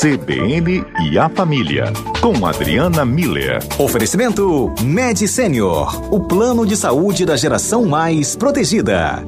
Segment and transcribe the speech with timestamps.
[0.00, 1.86] CBN e a Família,
[2.22, 3.58] com Adriana Miller.
[3.80, 9.24] Oferecimento Med Senior, o plano de saúde da geração mais protegida.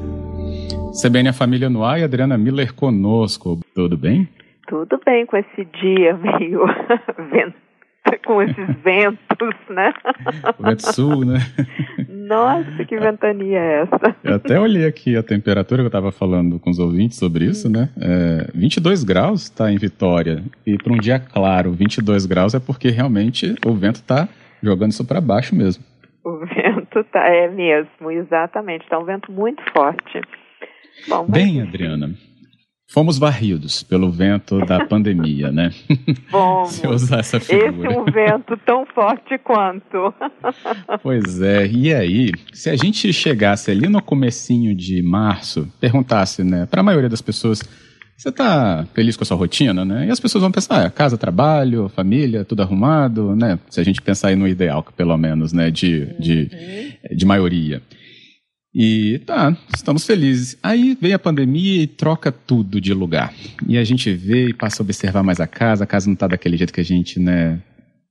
[0.93, 3.59] CBN e a Família no ar e Adriana Miller conosco.
[3.75, 4.29] Tudo bem?
[4.65, 6.61] Tudo bem com esse dia meio
[8.25, 9.93] com esses ventos, né?
[10.57, 11.39] O vento sul, né?
[12.09, 14.15] Nossa, que ventania é essa?
[14.23, 17.69] Eu até olhei aqui a temperatura que eu estava falando com os ouvintes sobre isso,
[17.69, 17.89] né?
[17.99, 20.43] É, 22 graus está em Vitória.
[20.65, 24.27] E para um dia claro, 22 graus é porque realmente o vento está
[24.61, 25.83] jogando isso para baixo mesmo.
[26.23, 28.83] O vento tá, é mesmo, exatamente.
[28.83, 30.21] Está um vento muito forte.
[31.07, 31.67] Bom, Bem, mas...
[31.67, 32.11] Adriana,
[32.91, 35.71] Fomos varridos pelo vento da pandemia, né?
[36.29, 36.71] Fomos.
[36.71, 37.69] Se usar essa figura.
[37.69, 40.13] Esse é um vento tão forte quanto.
[41.01, 41.67] pois é.
[41.67, 46.83] E aí, se a gente chegasse ali no comecinho de março, perguntasse, né, para a
[46.83, 47.63] maioria das pessoas,
[48.17, 50.07] você está feliz com a sua rotina, né?
[50.07, 53.57] E as pessoas vão pensar, ah, casa, trabalho, família, tudo arrumado, né?
[53.69, 57.15] Se a gente pensar aí no ideal, pelo menos, né, de, de, uhum.
[57.15, 57.81] de maioria.
[58.73, 60.57] E tá, estamos felizes.
[60.63, 63.33] Aí vem a pandemia e troca tudo de lugar.
[63.67, 65.83] E a gente vê e passa a observar mais a casa.
[65.83, 67.59] A casa não está daquele jeito que a gente, né,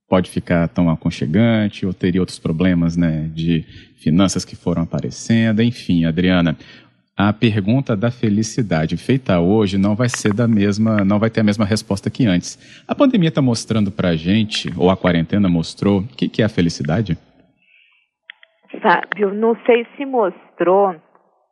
[0.08, 3.64] pode ficar tão aconchegante, ou teria outros problemas, né, de
[3.96, 5.62] finanças que foram aparecendo.
[5.62, 6.58] Enfim, Adriana,
[7.16, 11.44] a pergunta da felicidade feita hoje não vai ser da mesma, não vai ter a
[11.44, 12.58] mesma resposta que antes.
[12.86, 16.48] A pandemia está mostrando para gente, ou a quarentena mostrou, o que, que é a
[16.48, 17.16] felicidade?
[18.80, 20.94] Fábio, não sei se mostrou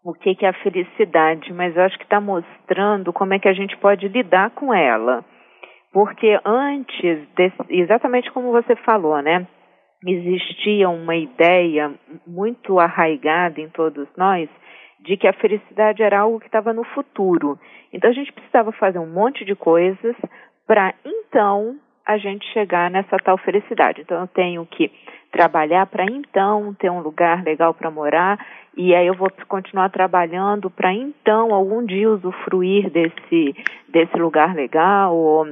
[0.05, 3.48] o que, que é a felicidade, mas eu acho que está mostrando como é que
[3.48, 5.25] a gente pode lidar com ela.
[5.93, 9.47] Porque antes, desse, exatamente como você falou, né?
[10.06, 11.93] Existia uma ideia
[12.27, 14.49] muito arraigada em todos nós
[15.01, 17.59] de que a felicidade era algo que estava no futuro.
[17.93, 20.17] Então a gente precisava fazer um monte de coisas
[20.67, 24.03] para então a gente chegar nessa tal felicidade.
[24.03, 24.91] Então eu tenho que
[25.39, 28.44] trabalhar para então ter um lugar legal para morar
[28.76, 33.54] e aí eu vou continuar trabalhando para então algum dia usufruir desse
[33.88, 35.47] desse lugar legal ou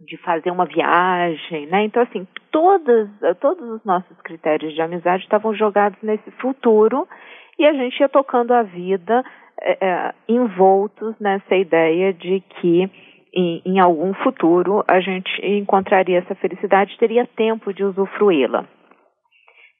[0.00, 1.84] de fazer uma viagem, né?
[1.84, 3.08] Então assim, todas
[3.38, 7.06] todos os nossos critérios de amizade estavam jogados nesse futuro
[7.56, 9.24] e a gente ia tocando a vida
[9.62, 12.90] é, envoltos nessa ideia de que
[13.32, 18.66] em, em algum futuro a gente encontraria essa felicidade, teria tempo de usufruí-la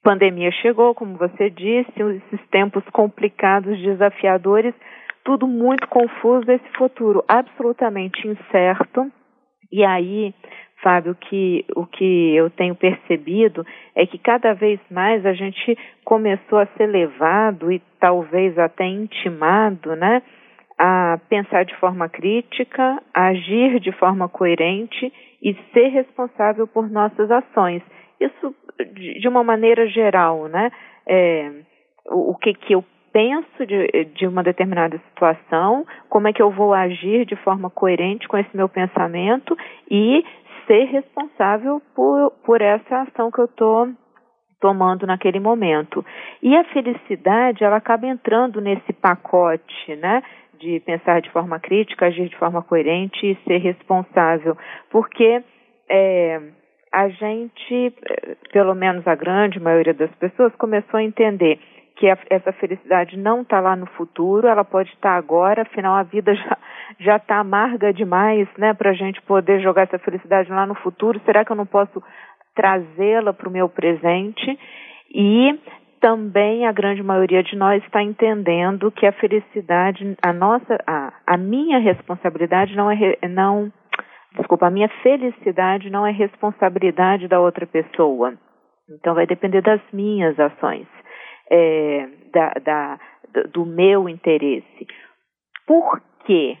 [0.03, 4.73] pandemia chegou, como você disse, esses tempos complicados, desafiadores,
[5.23, 9.11] tudo muito confuso, esse futuro absolutamente incerto.
[9.71, 10.33] E aí,
[10.81, 16.59] Fábio, que, o que eu tenho percebido é que cada vez mais a gente começou
[16.59, 20.21] a ser levado e talvez até intimado, né,
[20.77, 27.83] a pensar de forma crítica, agir de forma coerente e ser responsável por nossas ações.
[28.21, 28.55] Isso
[29.19, 30.71] de, uma maneira geral, né?
[31.07, 31.51] É,
[32.05, 36.49] o, o que, que eu penso de, de uma determinada situação, como é que eu
[36.49, 39.57] vou agir de forma coerente com esse meu pensamento
[39.89, 40.23] e
[40.65, 43.89] ser responsável por, por essa ação que eu estou
[44.61, 46.05] tomando naquele momento.
[46.41, 50.23] E a felicidade, ela acaba entrando nesse pacote, né?
[50.59, 54.55] De pensar de forma crítica, agir de forma coerente e ser responsável.
[54.91, 55.43] Porque
[55.89, 56.39] é,
[56.91, 57.93] a gente,
[58.51, 61.59] pelo menos a grande maioria das pessoas, começou a entender
[61.95, 65.95] que a, essa felicidade não está lá no futuro, ela pode estar tá agora, afinal
[65.95, 66.33] a vida
[66.99, 71.21] já está amarga demais, né, para a gente poder jogar essa felicidade lá no futuro.
[71.25, 72.03] Será que eu não posso
[72.55, 74.59] trazê-la para o meu presente?
[75.13, 75.59] E
[76.01, 81.37] também a grande maioria de nós está entendendo que a felicidade, a nossa, a, a
[81.37, 82.97] minha responsabilidade não é
[83.29, 83.71] não
[84.35, 88.33] desculpa, a minha felicidade não é responsabilidade da outra pessoa.
[88.89, 90.87] Então vai depender das minhas ações,
[91.49, 92.99] é, da, da,
[93.53, 94.87] do meu interesse.
[95.65, 96.57] Por quê?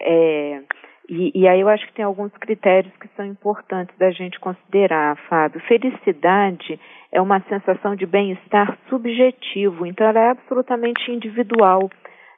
[0.00, 0.62] É,
[1.08, 5.16] e, e, aí eu acho que tem alguns critérios que são importantes da gente considerar,
[5.28, 5.60] Fábio.
[5.68, 6.80] Felicidade
[7.12, 11.90] é uma sensação de bem-estar subjetivo, então ela é absolutamente individual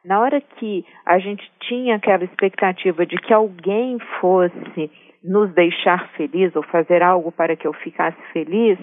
[0.06, 4.90] na hora que a gente tinha aquela expectativa de que alguém fosse
[5.22, 8.78] nos deixar feliz ou fazer algo para que eu ficasse feliz,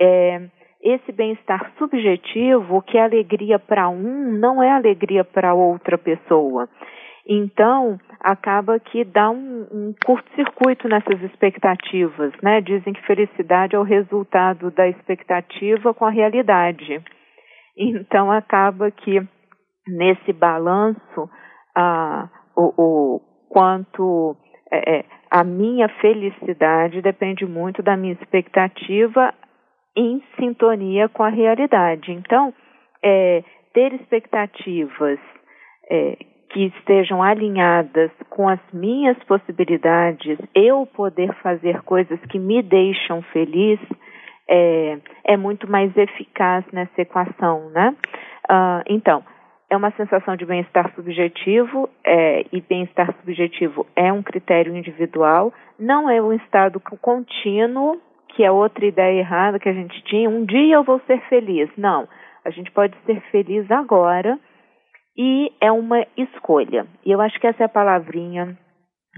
[0.00, 0.40] é,
[0.80, 6.68] esse bem-estar subjetivo, que é alegria para um, não é alegria para outra pessoa.
[7.28, 12.60] Então, acaba que dá um, um curto-circuito nessas expectativas, né?
[12.60, 17.02] Dizem que felicidade é o resultado da expectativa com a realidade.
[17.76, 19.20] Então, acaba que
[19.88, 21.28] nesse balanço
[21.74, 24.36] ah, o, o, quanto
[24.70, 29.32] é, é, a minha felicidade depende muito da minha expectativa
[29.96, 32.12] em sintonia com a realidade.
[32.12, 32.52] Então,
[33.02, 33.42] é,
[33.72, 35.18] ter expectativas
[35.90, 36.16] é,
[36.50, 43.78] que estejam alinhadas com as minhas possibilidades, eu poder fazer coisas que me deixam feliz,
[44.48, 47.94] é, é muito mais eficaz nessa equação, né?
[48.50, 49.22] Uh, então,
[49.70, 56.08] é uma sensação de bem-estar subjetivo, é, e bem-estar subjetivo é um critério individual, não
[56.08, 58.00] é um estado contínuo,
[58.34, 61.68] que é outra ideia errada que a gente tinha, um dia eu vou ser feliz.
[61.76, 62.08] Não,
[62.44, 64.38] a gente pode ser feliz agora
[65.16, 66.86] e é uma escolha.
[67.04, 68.56] E eu acho que essa é a palavrinha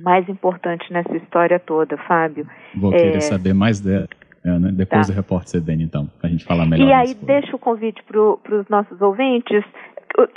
[0.00, 2.46] mais importante nessa história toda, Fábio.
[2.74, 3.20] Vou querer é...
[3.20, 4.08] saber mais dela.
[4.42, 4.70] É, né?
[4.72, 5.12] Depois tá.
[5.12, 6.88] do repórter CBN, então, para a gente falar melhor.
[6.88, 9.62] E aí, deixa o convite para os nossos ouvintes.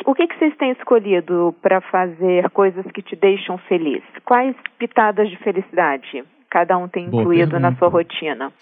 [0.06, 4.04] O, que, que vocês têm escolhido para fazer coisas que te deixam feliz?
[4.24, 8.54] Quais pitadas de felicidade cada um tem incluído na sua rotina?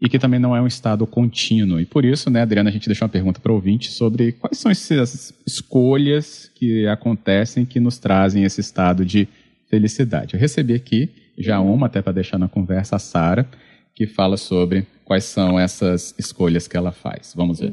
[0.00, 1.80] e que também não é um estado contínuo.
[1.80, 4.58] E por isso, né, Adriana, a gente deixou uma pergunta para o ouvinte sobre quais
[4.58, 9.28] são essas escolhas que acontecem que nos trazem esse estado de
[9.68, 10.34] felicidade.
[10.34, 13.48] Eu recebi aqui já uma, até para deixar na conversa, a Sara,
[13.94, 17.32] que fala sobre quais são essas escolhas que ela faz.
[17.36, 17.72] Vamos ver.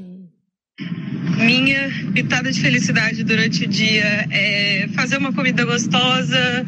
[1.37, 6.65] Minha pitada de felicidade durante o dia é fazer uma comida gostosa,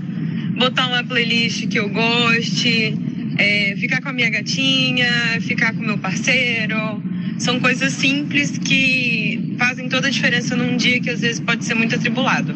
[0.58, 2.98] botar uma playlist que eu goste,
[3.38, 7.02] é, ficar com a minha gatinha, ficar com meu parceiro.
[7.38, 11.74] São coisas simples que fazem toda a diferença num dia que às vezes pode ser
[11.74, 12.54] muito atribulado.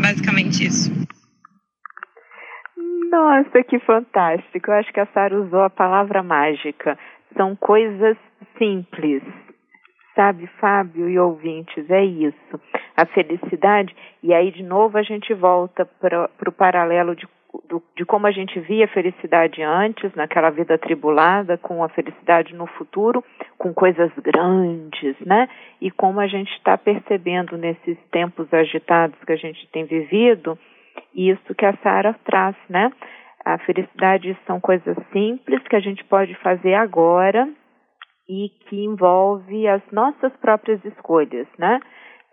[0.00, 0.95] Basicamente isso.
[3.16, 4.70] Nossa, que fantástico.
[4.70, 6.98] Eu acho que a Sara usou a palavra mágica.
[7.34, 8.14] São coisas
[8.58, 9.22] simples.
[10.14, 12.60] Sabe, Fábio e ouvintes, é isso.
[12.94, 17.26] A felicidade, e aí de novo a gente volta para o paralelo de
[17.70, 22.54] do, de como a gente via a felicidade antes, naquela vida atribulada, com a felicidade
[22.54, 23.24] no futuro,
[23.56, 25.48] com coisas grandes, né?
[25.80, 30.58] E como a gente está percebendo nesses tempos agitados que a gente tem vivido,
[31.14, 32.90] isso que a Sara traz, né?
[33.44, 37.48] A felicidade são coisas simples que a gente pode fazer agora
[38.28, 41.80] e que envolve as nossas próprias escolhas, né?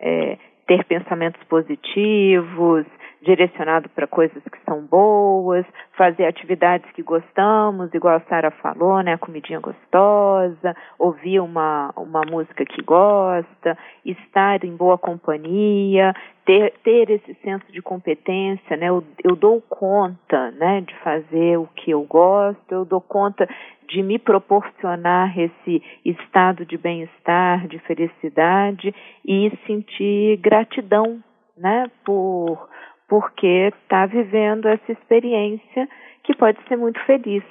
[0.00, 2.84] É, ter pensamentos positivos,
[3.24, 5.64] direcionado para coisas que são boas,
[5.96, 12.22] fazer atividades que gostamos, igual a Sara falou, né, a comidinha gostosa, ouvir uma, uma
[12.30, 19.02] música que gosta, estar em boa companhia, ter, ter esse senso de competência, né, eu,
[19.24, 23.48] eu dou conta, né, de fazer o que eu gosto, eu dou conta
[23.88, 28.94] de me proporcionar esse estado de bem-estar, de felicidade
[29.24, 31.22] e sentir gratidão,
[31.56, 32.68] né, por
[33.08, 35.88] porque está vivendo essa experiência
[36.24, 37.42] que pode ser muito feliz.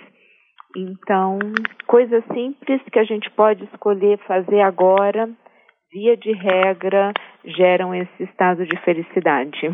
[0.75, 1.37] Então,
[1.85, 5.29] coisas simples que a gente pode escolher fazer agora,
[5.91, 7.13] via de regra,
[7.45, 9.69] geram esse estado de felicidade.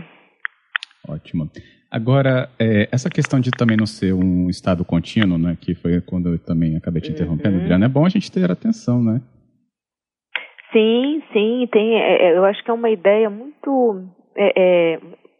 [1.07, 1.49] Ótimo.
[1.89, 6.29] Agora, é, essa questão de também não ser um estado contínuo, né, que foi quando
[6.29, 7.61] eu também acabei te interrompendo, uhum.
[7.61, 9.21] Adriana, é bom a gente ter atenção, né?
[10.71, 14.05] Sim, sim, tem, é, é eu acho que é uma ideia muito
[14.35, 14.99] é, é,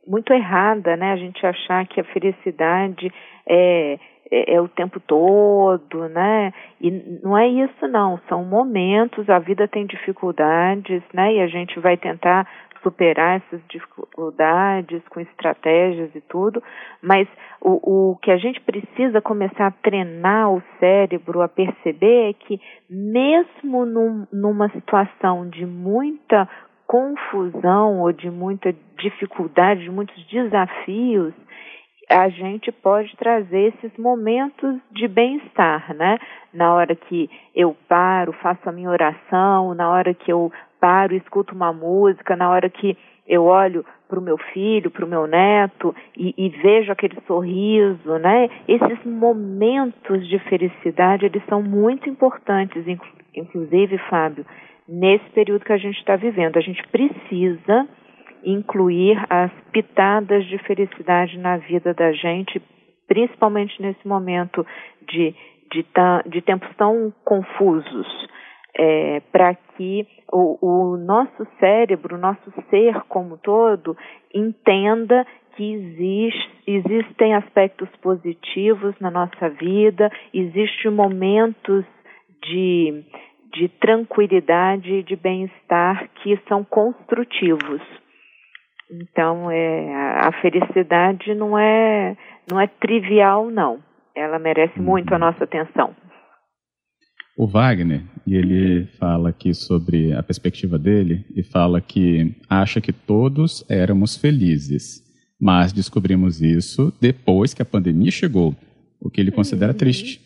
[0.10, 1.13] muito errada, né?
[1.13, 3.13] A gente achar que a felicidade
[3.48, 4.00] é,
[4.32, 6.51] é, é, o tempo todo, né?
[6.82, 6.92] E
[7.24, 11.36] não é isso não, são momentos, a vida tem dificuldades, né?
[11.36, 12.48] E a gente vai tentar
[12.82, 16.63] superar essas dificuldades com estratégias e tudo,
[17.01, 17.28] mas
[17.60, 22.60] o, o que a gente precisa começar a treinar o cérebro a perceber é que
[22.89, 26.48] mesmo num, numa situação de muita
[26.89, 31.36] confusão ou de muita dificuldade, de muitos desafios,
[32.10, 36.17] a gente pode trazer esses momentos de bem-estar, né?
[36.51, 41.53] Na hora que eu paro, faço a minha oração, na hora que eu paro, escuto
[41.53, 45.96] uma música, na hora que eu olho para o meu filho, para o meu neto
[46.17, 48.50] e, e, vejo aquele sorriso, né?
[48.67, 52.84] Esses momentos de felicidade, eles são muito importantes,
[53.36, 54.43] inclusive, Fábio,
[54.89, 56.58] nesse período que a gente está vivendo.
[56.58, 57.88] A gente precisa
[58.43, 62.62] incluir as pitadas de felicidade na vida da gente
[63.10, 64.65] principalmente nesse momento
[65.12, 65.36] de,
[65.72, 65.86] de,
[66.27, 68.08] de tempos tão confusos,
[68.77, 73.98] é, para que o, o nosso cérebro, o nosso ser como todo,
[74.34, 75.25] entenda
[75.58, 81.84] que existe, existem aspectos positivos na nossa vida, existem momentos
[82.43, 83.03] de,
[83.53, 87.82] de tranquilidade e de bem-estar que são construtivos.
[88.91, 89.94] Então, é,
[90.25, 92.18] a felicidade não é,
[92.50, 93.79] não é trivial, não.
[94.15, 95.20] Ela merece muito a uhum.
[95.20, 95.96] nossa atenção.
[97.38, 103.63] O Wagner, ele fala aqui sobre a perspectiva dele e fala que acha que todos
[103.70, 105.01] éramos felizes,
[105.39, 108.53] mas descobrimos isso depois que a pandemia chegou,
[109.00, 109.77] o que ele considera uhum.
[109.77, 110.20] triste.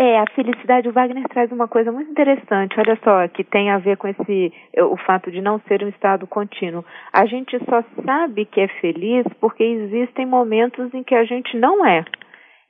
[0.00, 3.78] É, a felicidade, o Wagner traz uma coisa muito interessante, olha só, que tem a
[3.78, 6.84] ver com esse o fato de não ser um estado contínuo.
[7.12, 11.84] A gente só sabe que é feliz porque existem momentos em que a gente não
[11.84, 12.04] é.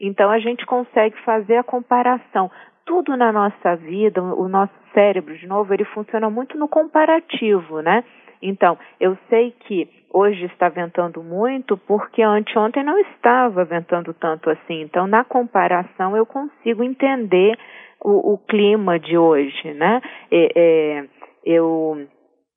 [0.00, 2.50] Então a gente consegue fazer a comparação.
[2.86, 8.04] Tudo na nossa vida, o nosso cérebro, de novo, ele funciona muito no comparativo, né?
[8.42, 14.82] Então, eu sei que hoje está ventando muito porque anteontem não estava ventando tanto assim.
[14.82, 17.58] Então, na comparação, eu consigo entender
[18.00, 20.00] o, o clima de hoje, né?
[20.30, 21.04] É, é,
[21.44, 22.06] eu,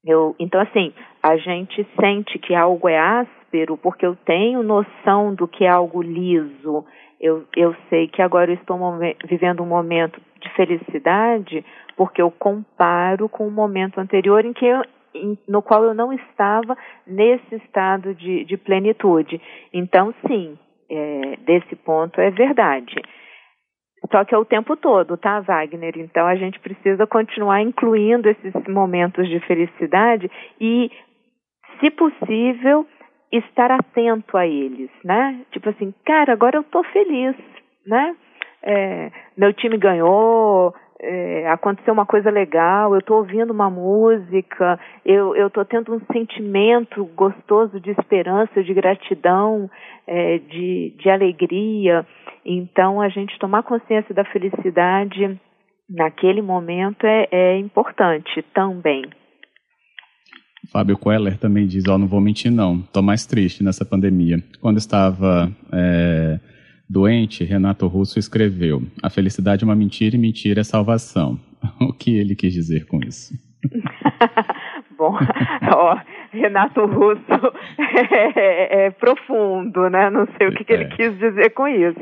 [0.05, 5.47] eu, então, assim, a gente sente que algo é áspero porque eu tenho noção do
[5.47, 6.85] que é algo liso.
[7.19, 8.77] Eu, eu sei que agora eu estou
[9.25, 11.63] vivendo um momento de felicidade
[11.95, 14.81] porque eu comparo com o momento anterior em que eu
[15.47, 19.41] no qual eu não estava nesse estado de, de plenitude.
[19.73, 20.57] Então, sim,
[20.89, 22.95] é, desse ponto é verdade.
[24.09, 25.93] Só que é o tempo todo, tá, Wagner?
[25.97, 30.89] Então a gente precisa continuar incluindo esses momentos de felicidade e,
[31.79, 32.85] se possível,
[33.31, 35.45] estar atento a eles, né?
[35.51, 37.35] Tipo assim, cara, agora eu tô feliz,
[37.85, 38.15] né?
[38.63, 45.47] É, meu time ganhou, é, aconteceu uma coisa legal, eu estou ouvindo uma música, eu
[45.47, 49.69] estou tendo um sentimento gostoso de esperança, de gratidão,
[50.05, 52.05] é, de, de alegria.
[52.45, 55.39] Então, a gente tomar consciência da felicidade
[55.89, 59.03] naquele momento é, é importante também.
[60.71, 64.37] Fábio Queller também diz, ó, oh, não vou mentir não, estou mais triste nessa pandemia.
[64.61, 66.39] Quando estava é,
[66.91, 71.39] doente, Renato Russo escreveu: A felicidade é uma mentira e mentira é salvação.
[71.79, 73.33] O que ele quis dizer com isso?
[74.97, 75.15] Bom,
[75.75, 75.97] ó,
[76.31, 80.09] Renato Russo é, é, é, profundo, né?
[80.09, 80.89] Não sei o que, que ele é.
[80.89, 82.01] quis dizer com isso.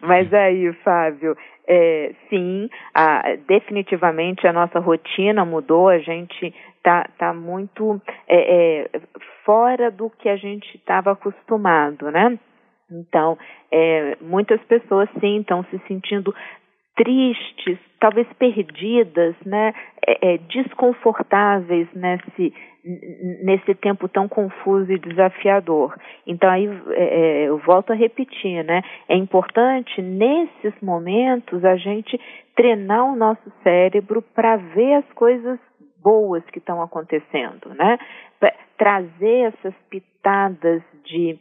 [0.00, 7.34] Mas aí, Fábio, é, sim, a, definitivamente a nossa rotina mudou, a gente tá, tá
[7.34, 9.00] muito é, é,
[9.44, 12.38] fora do que a gente estava acostumado, né?
[12.90, 13.38] Então,
[13.70, 16.34] é, muitas pessoas sim estão se sentindo
[16.96, 19.72] tristes, talvez perdidas, né,
[20.04, 22.52] é, é, desconfortáveis nesse
[23.42, 25.94] nesse tempo tão confuso e desafiador.
[26.26, 28.82] Então aí é, é, eu volto a repetir, né?
[29.08, 32.18] É importante nesses momentos a gente
[32.56, 35.58] treinar o nosso cérebro para ver as coisas
[36.02, 37.98] boas que estão acontecendo, né?
[38.40, 41.38] Pra trazer essas pitadas de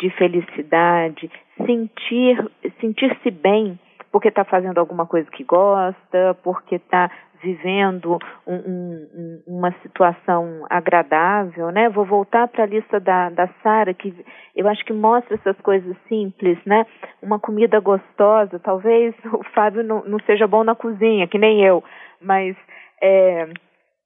[0.00, 1.30] de felicidade,
[1.64, 3.78] sentir sentir-se bem
[4.10, 7.10] porque está fazendo alguma coisa que gosta, porque está
[7.42, 11.88] vivendo um, um, uma situação agradável, né?
[11.88, 14.14] Vou voltar para a lista da, da Sara, que
[14.54, 16.84] eu acho que mostra essas coisas simples, né?
[17.22, 21.82] Uma comida gostosa, talvez o Fábio não, não seja bom na cozinha, que nem eu,
[22.20, 22.56] mas
[23.02, 23.48] é,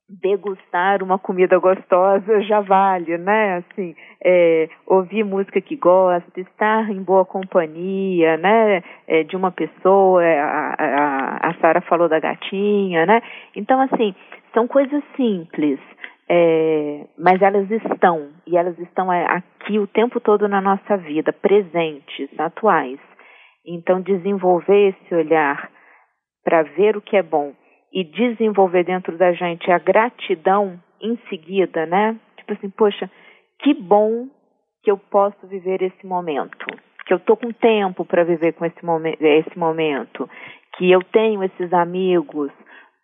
[0.09, 3.57] degustar uma comida gostosa já vale, né?
[3.57, 8.83] Assim, é, ouvir música que gosta, estar em boa companhia, né?
[9.07, 13.23] É, de uma pessoa, é, a, a, a Sara falou da gatinha, né?
[13.57, 14.15] Então, assim,
[14.53, 15.81] são coisas simples,
[16.29, 21.33] é, mas elas estão, e elas estão é, aqui o tempo todo na nossa vida,
[21.33, 22.99] presentes, atuais.
[23.67, 25.71] Então, desenvolver esse olhar
[26.45, 27.55] para ver o que é bom
[27.95, 32.19] e desenvolver dentro da gente a gratidão em seguida, né?
[32.37, 33.09] Tipo assim, poxa,
[33.61, 34.27] que bom
[34.83, 36.67] que eu posso viver esse momento,
[37.07, 38.81] que eu tô com tempo para viver com esse,
[39.21, 40.29] esse momento,
[40.77, 42.51] que eu tenho esses amigos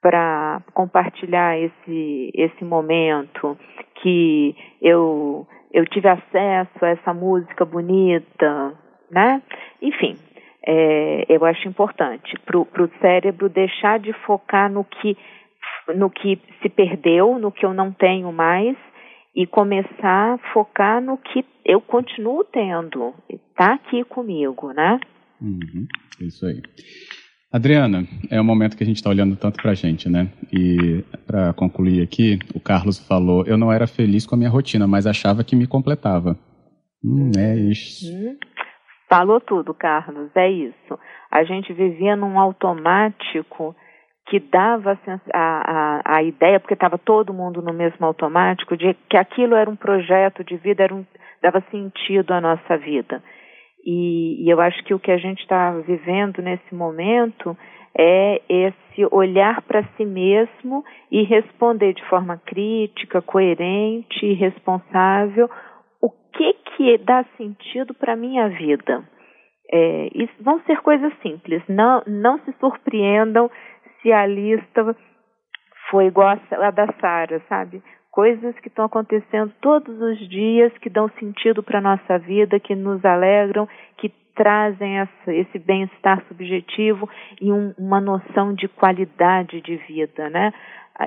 [0.03, 3.57] para compartilhar esse esse momento,
[4.03, 8.75] que eu eu tive acesso a essa música bonita,
[9.11, 9.41] né?
[9.81, 10.17] Enfim,
[10.73, 15.17] é, eu acho importante para o cérebro deixar de focar no que,
[15.97, 18.77] no que se perdeu, no que eu não tenho mais,
[19.35, 23.13] e começar a focar no que eu continuo tendo.
[23.29, 25.01] está aqui comigo, né?
[25.43, 25.89] Uhum,
[26.21, 26.63] isso aí.
[27.53, 30.31] Adriana, é um momento que a gente está olhando tanto para a gente, né?
[30.53, 34.87] E para concluir aqui, o Carlos falou: eu não era feliz com a minha rotina,
[34.87, 36.39] mas achava que me completava.
[37.05, 38.07] Hum, é isso.
[38.07, 38.37] Hum.
[39.11, 40.31] Falou tudo, Carlos.
[40.37, 40.99] É isso.
[41.31, 43.75] A gente vivia num automático
[44.29, 44.97] que dava
[45.35, 45.41] a,
[46.05, 49.75] a, a ideia, porque estava todo mundo no mesmo automático, de que aquilo era um
[49.75, 51.05] projeto de vida, era um,
[51.43, 53.21] dava sentido à nossa vida.
[53.85, 57.57] E, e eu acho que o que a gente está vivendo nesse momento
[57.99, 65.51] é esse olhar para si mesmo e responder de forma crítica, coerente e responsável
[66.01, 69.05] o que que dá sentido para a minha vida.
[69.71, 70.09] É,
[70.41, 73.51] vão ser coisas simples, não, não se surpreendam
[74.01, 74.97] se a lista
[75.91, 77.83] foi igual a da Sara, sabe?
[78.11, 82.75] Coisas que estão acontecendo todos os dias, que dão sentido para a nossa vida, que
[82.75, 83.69] nos alegram,
[83.99, 87.07] que trazem essa, esse bem-estar subjetivo
[87.43, 90.51] e um, uma noção de qualidade de vida, né?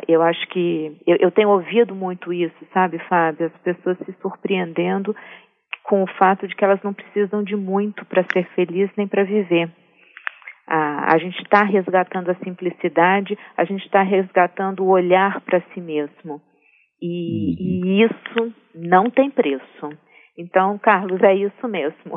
[0.07, 3.47] Eu acho que eu, eu tenho ouvido muito isso, sabe, Fábio?
[3.47, 5.15] As pessoas se surpreendendo
[5.83, 9.23] com o fato de que elas não precisam de muito para ser feliz nem para
[9.23, 9.69] viver.
[10.67, 15.81] A, a gente está resgatando a simplicidade, a gente está resgatando o olhar para si
[15.81, 16.41] mesmo.
[17.01, 17.85] E, uhum.
[17.85, 19.89] e isso não tem preço.
[20.37, 22.15] Então, Carlos, é isso mesmo.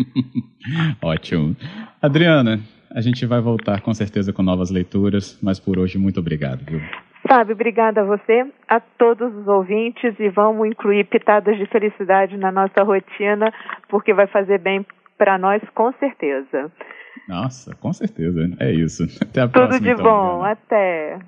[1.02, 1.56] Ótimo.
[2.00, 2.60] Adriana,
[2.90, 6.64] a gente vai voltar com certeza com novas leituras, mas por hoje, muito obrigado.
[6.64, 6.80] Viu?
[7.28, 12.50] Fábio, obrigada a você, a todos os ouvintes e vamos incluir pitadas de felicidade na
[12.50, 13.52] nossa rotina,
[13.88, 14.84] porque vai fazer bem
[15.18, 16.72] para nós com certeza.
[17.28, 18.40] Nossa, com certeza.
[18.58, 19.04] É isso.
[19.20, 19.78] Até a Tudo próxima.
[19.78, 20.42] Tudo de então, bom.
[20.42, 21.18] Até.